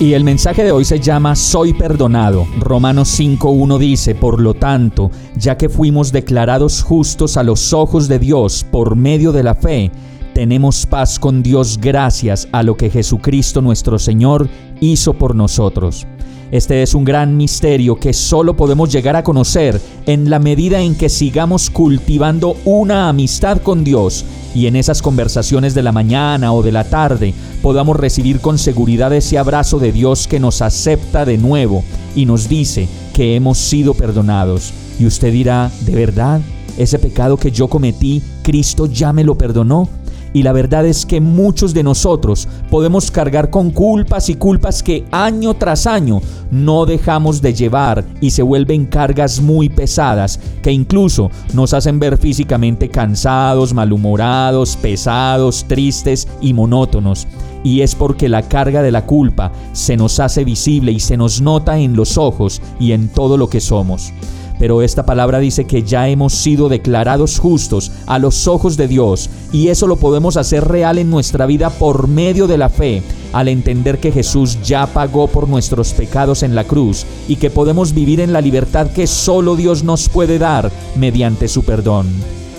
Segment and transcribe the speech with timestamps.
[0.00, 2.46] Y el mensaje de hoy se llama Soy perdonado.
[2.58, 8.18] Romanos 5.1 dice, por lo tanto, ya que fuimos declarados justos a los ojos de
[8.18, 9.92] Dios por medio de la fe,
[10.32, 14.48] tenemos paz con Dios gracias a lo que Jesucristo nuestro Señor
[14.80, 16.06] hizo por nosotros.
[16.50, 20.94] Este es un gran misterio que solo podemos llegar a conocer en la medida en
[20.94, 26.62] que sigamos cultivando una amistad con Dios y en esas conversaciones de la mañana o
[26.62, 31.38] de la tarde podamos recibir con seguridad ese abrazo de Dios que nos acepta de
[31.38, 31.84] nuevo
[32.14, 34.72] y nos dice que hemos sido perdonados.
[34.98, 36.40] Y usted dirá, ¿de verdad?
[36.76, 39.88] ¿Ese pecado que yo cometí, Cristo ya me lo perdonó?
[40.32, 45.04] Y la verdad es que muchos de nosotros podemos cargar con culpas y culpas que
[45.10, 51.30] año tras año no dejamos de llevar y se vuelven cargas muy pesadas que incluso
[51.52, 57.26] nos hacen ver físicamente cansados, malhumorados, pesados, tristes y monótonos.
[57.62, 61.40] Y es porque la carga de la culpa se nos hace visible y se nos
[61.40, 64.12] nota en los ojos y en todo lo que somos.
[64.60, 69.30] Pero esta palabra dice que ya hemos sido declarados justos a los ojos de Dios
[69.52, 73.02] y eso lo podemos hacer real en nuestra vida por medio de la fe,
[73.32, 77.94] al entender que Jesús ya pagó por nuestros pecados en la cruz y que podemos
[77.94, 82.06] vivir en la libertad que solo Dios nos puede dar mediante su perdón.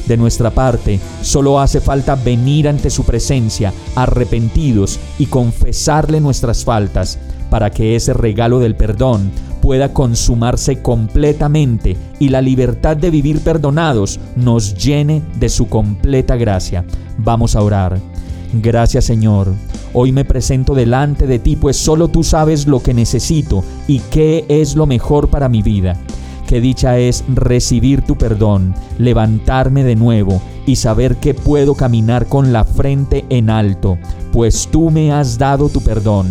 [0.07, 7.19] De nuestra parte, solo hace falta venir ante su presencia arrepentidos y confesarle nuestras faltas
[7.51, 9.29] para que ese regalo del perdón
[9.61, 16.83] pueda consumarse completamente y la libertad de vivir perdonados nos llene de su completa gracia.
[17.17, 17.99] Vamos a orar.
[18.53, 19.53] Gracias Señor.
[19.93, 24.45] Hoy me presento delante de ti, pues solo tú sabes lo que necesito y qué
[24.49, 25.95] es lo mejor para mi vida.
[26.47, 32.51] Qué dicha es recibir tu perdón, levantarme de nuevo y saber que puedo caminar con
[32.51, 33.97] la frente en alto,
[34.31, 36.27] pues tú me has dado tu perdón.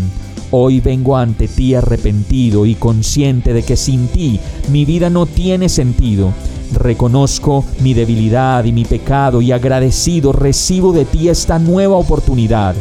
[0.52, 4.40] Hoy vengo ante ti arrepentido y consciente de que sin ti
[4.70, 6.32] mi vida no tiene sentido.
[6.72, 12.74] Reconozco mi debilidad y mi pecado y agradecido recibo de ti esta nueva oportunidad.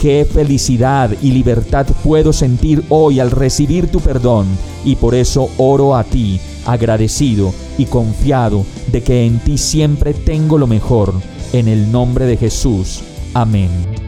[0.00, 4.46] Qué felicidad y libertad puedo sentir hoy al recibir tu perdón
[4.84, 10.56] y por eso oro a ti, agradecido y confiado de que en ti siempre tengo
[10.56, 11.14] lo mejor.
[11.52, 13.00] En el nombre de Jesús.
[13.34, 14.07] Amén.